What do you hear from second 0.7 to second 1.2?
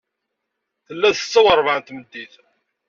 Tella d